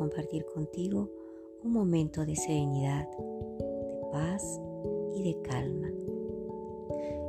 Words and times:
compartir 0.00 0.46
contigo 0.46 1.10
un 1.62 1.74
momento 1.74 2.24
de 2.24 2.34
serenidad, 2.34 3.06
de 3.18 4.00
paz 4.10 4.58
y 5.14 5.22
de 5.22 5.42
calma. 5.42 5.88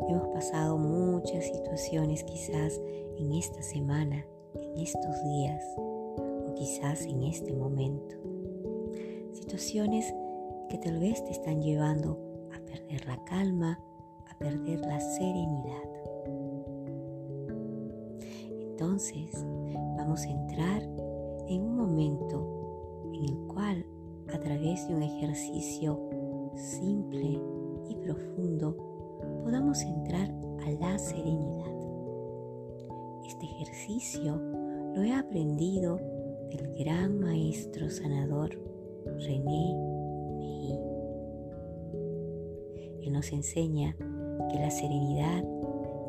Hemos 0.07 0.29
pasado 0.29 0.77
muchas 0.77 1.47
situaciones 1.47 2.23
quizás 2.23 2.79
en 3.17 3.33
esta 3.33 3.61
semana, 3.61 4.25
en 4.55 4.77
estos 4.77 5.21
días 5.21 5.61
o 5.77 6.53
quizás 6.55 7.01
en 7.01 7.23
este 7.23 7.51
momento. 7.51 8.15
Situaciones 9.33 10.05
que 10.69 10.77
tal 10.77 10.97
vez 10.97 11.21
te 11.25 11.31
están 11.31 11.61
llevando 11.61 12.17
a 12.55 12.59
perder 12.65 13.05
la 13.05 13.21
calma, 13.25 13.77
a 14.29 14.37
perder 14.37 14.79
la 14.79 15.01
serenidad. 15.01 15.89
Entonces 18.61 19.45
vamos 19.97 20.21
a 20.21 20.29
entrar 20.29 20.83
en 21.49 21.63
un 21.63 21.75
momento 21.75 22.60
en 23.21 23.29
el 23.29 23.37
cual 23.47 23.85
a 24.33 24.39
través 24.39 24.87
de 24.87 24.95
un 24.95 25.03
ejercicio 25.03 25.99
simple 26.55 27.39
y 27.89 27.95
profundo 27.95 28.75
podamos 29.43 29.81
entrar 29.83 30.31
a 30.65 30.71
la 30.71 30.97
serenidad. 30.97 31.71
Este 33.25 33.45
ejercicio 33.45 34.37
lo 34.95 35.03
he 35.03 35.13
aprendido 35.13 35.99
del 36.49 36.73
gran 36.75 37.19
maestro 37.19 37.89
sanador 37.89 38.57
René 39.05 39.75
Meí. 40.37 40.79
Él 43.03 43.13
nos 43.13 43.31
enseña 43.31 43.95
que 44.51 44.59
la 44.59 44.71
serenidad 44.71 45.43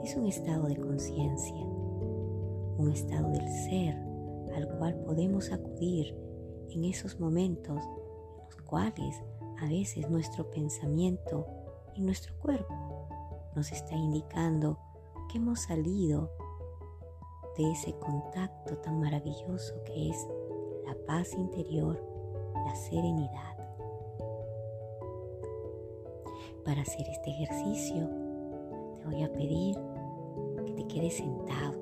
es 0.03 0.17
un 0.17 0.27
estado 0.27 0.67
de 0.67 0.77
conciencia, 0.77 1.65
un 2.79 2.91
estado 2.93 3.31
del 3.31 3.49
ser 3.49 3.95
al 4.55 4.69
cual 4.79 4.95
podemos 5.05 5.53
acudir 5.53 6.15
en 6.75 6.85
esos 6.85 7.21
momentos 7.21 7.79
en 7.79 8.45
los 8.45 8.63
cuales 8.63 9.23
a 9.61 9.67
veces 9.69 10.09
nuestro 10.11 10.51
pensamiento 10.51 11.47
y 11.95 12.03
nuestro 12.03 12.37
cuerpo 12.39 13.09
nos 13.55 13.71
está 13.71 13.95
indicando 13.95 14.79
que 15.31 15.39
hemos 15.39 15.61
salido 15.61 16.31
de 17.57 17.71
ese 17.71 17.93
contacto 17.99 18.77
tan 18.79 19.01
maravilloso 19.01 19.75
que 19.85 20.11
es 20.11 20.27
la 20.87 20.97
paz 21.07 21.35
interior, 21.35 22.03
la 22.67 22.75
serenidad. 22.75 23.57
Para 26.65 26.83
hacer 26.83 27.07
este 27.09 27.31
ejercicio 27.31 28.09
te 28.99 29.07
voy 29.07 29.23
a 29.23 29.33
pedir 29.33 29.77
que 30.65 30.73
te 30.73 30.87
quedes 30.87 31.17
sentado, 31.17 31.82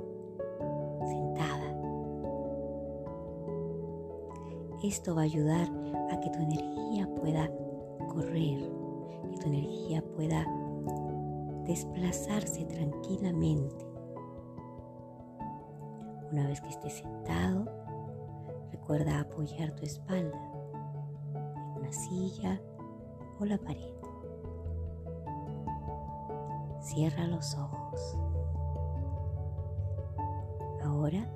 Esto 4.83 5.15
va 5.15 5.21
a 5.21 5.25
ayudar 5.25 5.69
a 6.11 6.21
que 6.21 6.31
tu 6.31 6.39
energía 6.39 7.07
pueda 7.17 7.51
correr, 8.09 8.61
que 9.31 9.37
tu 9.39 9.49
energía 9.49 10.03
pueda 10.17 10.47
desplazarse 11.67 12.65
tranquilamente. 12.65 13.87
Una 16.33 16.47
vez 16.47 16.63
que 16.63 16.71
estés 16.71 16.95
sentado, 16.95 17.67
recuerda 18.73 19.21
apoyar 19.21 19.71
tu 19.73 19.85
espalda 19.85 20.41
en 21.35 21.79
una 21.79 21.93
silla 21.93 22.59
o 23.39 23.45
la 23.45 23.59
pared. 23.59 23.95
Cierra 26.81 27.27
los 27.27 27.55
ojos. 27.55 28.17
Ahora 30.83 31.31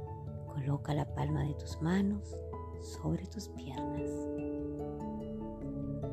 coloca 0.47 0.95
la 0.95 1.05
palma 1.15 1.43
de 1.43 1.53
tus 1.57 1.83
manos 1.83 2.35
sobre 2.81 3.27
tus 3.27 3.49
piernas. 3.49 4.11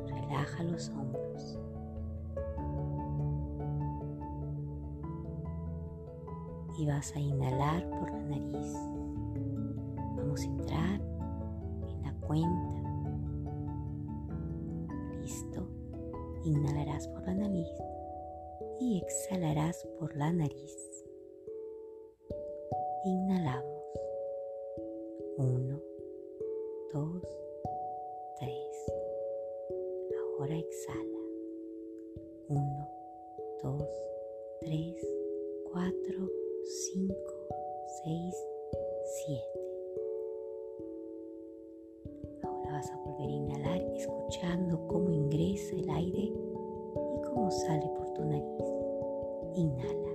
Relaja 0.08 0.62
los 0.64 0.88
hombros. 0.90 1.58
Y 6.78 6.86
vas 6.86 7.14
a 7.14 7.20
inhalar 7.20 7.88
por 7.90 8.10
la 8.10 8.22
nariz. 8.22 8.74
Vamos 10.16 10.40
a 10.40 10.44
entrar 10.44 11.00
en 11.88 12.02
la 12.02 12.14
cuenta. 12.26 12.82
Listo. 15.20 15.66
Inhalarás 16.44 17.06
por 17.08 17.26
la 17.26 17.34
nariz 17.34 17.68
y 18.80 18.98
exhalarás 18.98 19.86
por 19.98 20.16
la 20.16 20.32
nariz. 20.32 21.04
Inhalamos. 23.04 23.51
Vas 42.82 42.90
a 42.90 42.96
volver 42.96 43.28
a 43.28 43.32
inhalar 43.32 43.80
escuchando 43.94 44.86
cómo 44.88 45.12
ingresa 45.12 45.76
el 45.76 45.88
aire 45.88 46.22
y 46.22 47.22
cómo 47.22 47.48
sale 47.50 47.88
por 47.96 48.10
tu 48.14 48.24
nariz. 48.24 48.64
Inhala. 49.54 50.11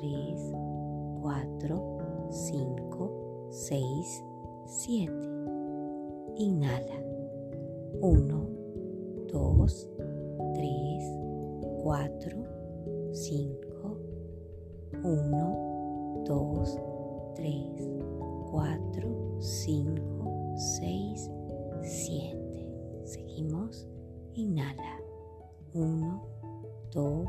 3, 0.00 0.08
4, 1.20 2.30
5, 2.30 3.50
6, 3.50 4.24
7. 4.66 5.12
Inhala. 6.36 6.98
1, 8.00 8.48
2, 9.28 9.66
3, 10.54 11.00
4, 11.82 12.46
5, 13.12 13.98
1, 15.02 16.24
2, 16.24 16.64
3, 17.36 18.00
4, 18.50 19.40
5, 19.40 20.56
6, 20.56 21.30
7. 21.82 23.04
Seguimos. 23.04 23.86
Inhala. 24.34 24.98
1, 25.74 26.22
2, 26.90 27.26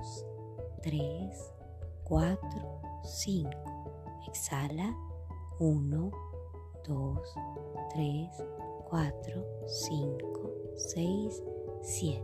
3, 0.81 1.51
4, 2.03 2.50
5. 3.23 3.49
Exhala 4.27 4.95
1, 5.59 6.11
2, 6.87 7.21
3, 7.93 8.29
4, 8.89 9.45
5, 9.67 10.51
6, 10.75 11.43
7. 11.81 12.23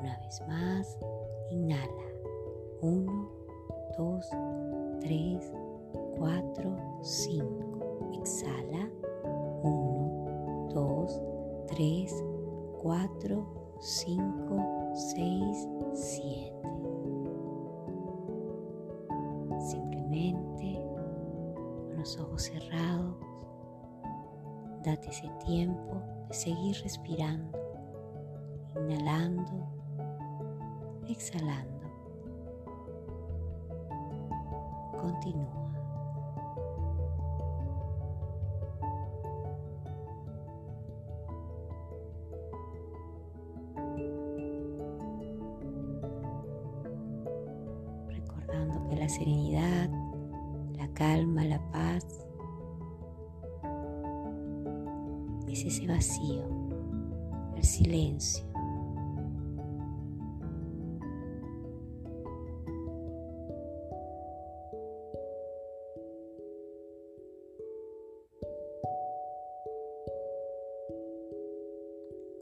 Una 0.00 0.16
vez 0.18 0.40
más, 0.46 0.98
inhala 1.50 2.06
1, 2.80 3.28
2, 3.98 4.30
3, 5.00 5.52
4, 6.16 6.76
5. 7.02 8.10
Exhala 8.14 8.88
1, 9.64 10.68
2, 10.72 11.22
3, 11.66 12.24
4, 12.82 13.46
5, 13.80 14.92
6, 14.94 15.68
7. 15.94 16.60
Ojos 22.18 22.42
cerrados, 22.42 23.14
date 24.84 25.10
ese 25.10 25.28
tiempo 25.46 26.02
de 26.28 26.34
seguir 26.34 26.76
respirando, 26.82 27.58
inhalando, 28.76 29.68
exhalando. 31.08 31.80
Continúa. 34.98 35.60
Recordando 48.08 48.88
que 48.88 48.96
la 48.96 49.08
serenidad, 49.08 49.90
la 50.80 50.88
calma, 50.94 51.44
la 51.44 51.60
paz. 51.70 52.06
Es 55.46 55.64
ese 55.64 55.86
vacío, 55.86 56.44
el 57.54 57.64
silencio. 57.64 58.46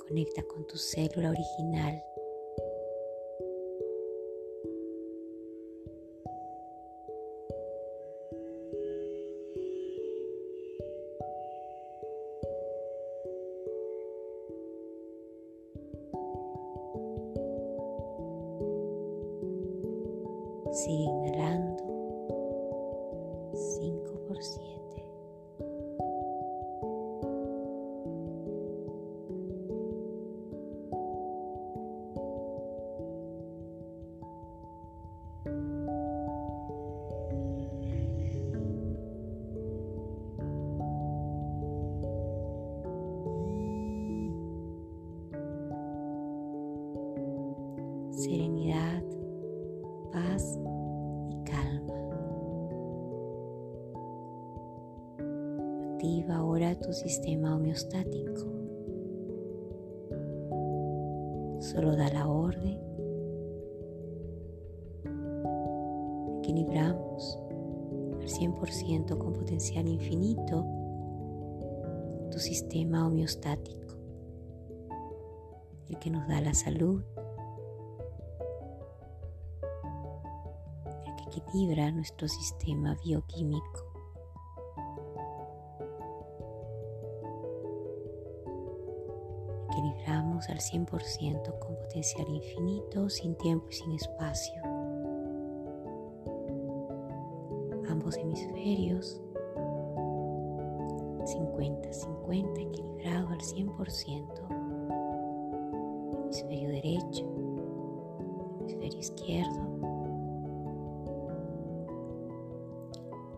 Conecta 0.07 0.43
con 0.45 0.67
tu 0.67 0.77
célula 0.77 1.31
original. 1.31 2.08
Sigue 20.79 21.03
inhalando 21.03 21.83
5 23.53 24.13
por 24.29 24.41
7. 24.41 24.69
serenidad, 48.11 48.98
Activa 56.29 56.41
ahora 56.41 56.79
tu 56.79 56.93
sistema 56.93 57.57
homeostático. 57.57 58.43
Solo 61.59 61.97
da 61.97 62.13
la 62.13 62.29
orden. 62.29 62.79
Equilibramos 66.41 67.39
al 68.21 68.29
100% 68.29 69.17
con 69.17 69.33
potencial 69.33 69.89
infinito 69.89 70.67
tu 72.31 72.39
sistema 72.39 73.07
homeostático, 73.07 73.97
el 75.89 75.99
que 75.99 76.11
nos 76.11 76.29
da 76.29 76.43
la 76.43 76.53
salud, 76.53 77.03
equilibra 81.17 81.91
nuestro 81.91 82.29
sistema 82.29 82.99
bioquímico. 83.03 83.88
Equilibramos 89.89 90.49
al 90.51 90.59
100% 90.59 91.59
con 91.59 91.77
potencial 91.77 92.29
infinito, 92.29 93.09
sin 93.09 93.35
tiempo 93.37 93.67
y 93.71 93.73
sin 93.73 93.93
espacio. 93.93 94.63
Ambos 97.89 98.17
hemisferios 98.19 99.23
50-50 101.25 102.61
equilibrado 102.61 103.29
al 103.29 103.41
100%. 103.41 104.49
Hemisferio 106.23 106.69
derecho, 106.69 107.25
hemisferio 108.61 108.99
izquierdo. 108.99 109.79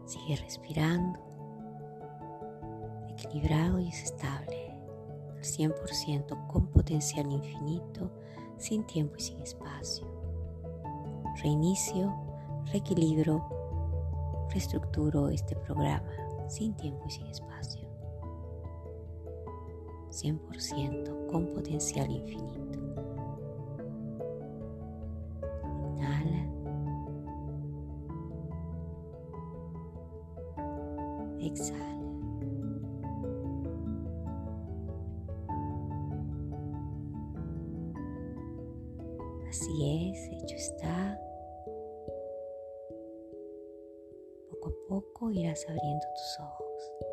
Sigue 0.07 0.37
respirando, 0.37 1.19
equilibrado 3.09 3.79
y 3.79 3.89
estable, 3.89 4.60
100% 5.43 6.47
con 6.47 6.67
potencial 6.69 7.31
infinito, 7.31 8.11
sin 8.59 8.87
tiempo 8.87 9.15
y 9.19 9.21
sin 9.21 9.41
espacio. 9.41 10.07
Reinicio, 11.43 12.15
reequilibro, 12.73 14.47
reestructuro 14.51 15.29
este 15.29 15.57
programa 15.57 16.11
sin 16.49 16.75
tiempo 16.75 17.05
y 17.07 17.11
sin 17.11 17.27
espacio. 17.29 17.89
100% 20.11 21.27
con 21.29 21.47
potencial 21.55 22.11
infinito. 22.11 22.79
Inhala. 25.97 26.49
Exhala. 31.39 32.00
Poco 44.61 44.69
a 44.69 44.89
poco 44.89 45.31
irás 45.31 45.65
abriendo 45.69 46.07
tus 46.15 46.39
ojos. 46.41 47.10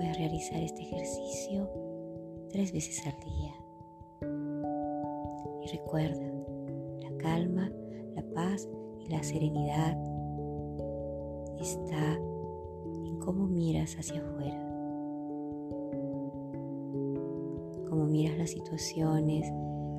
Puedes 0.00 0.16
realizar 0.16 0.62
este 0.62 0.80
ejercicio 0.80 1.68
tres 2.48 2.72
veces 2.72 3.06
al 3.06 3.20
día. 3.20 3.52
Y 5.62 5.76
recuerda, 5.76 6.32
la 7.02 7.16
calma, 7.18 7.70
la 8.14 8.22
paz 8.34 8.66
y 8.98 9.10
la 9.10 9.22
serenidad 9.22 9.94
está 11.60 12.14
en 12.14 13.18
cómo 13.18 13.46
miras 13.46 13.94
hacia 13.96 14.22
afuera, 14.22 14.58
cómo 17.90 18.06
miras 18.06 18.38
las 18.38 18.50
situaciones, 18.52 19.46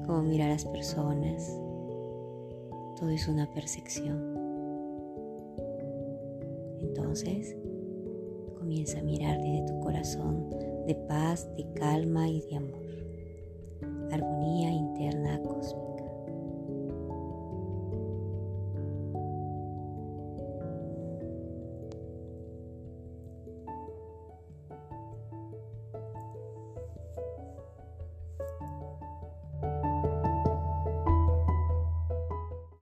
cómo 0.07 0.23
miras 0.23 0.49
las 0.49 0.65
personas. 0.65 1.61
Todo 2.99 3.11
es 3.11 3.27
una 3.27 3.47
percepción. 3.51 4.35
Entonces, 6.79 7.55
comienza 8.71 8.99
a 8.99 9.03
mirar 9.03 9.37
desde 9.41 9.67
tu 9.67 9.81
corazón 9.81 10.49
de 10.87 10.95
paz, 10.95 11.45
de 11.57 11.65
calma 11.73 12.29
y 12.29 12.39
de 12.39 12.55
amor. 12.55 12.85
Armonía 14.13 14.71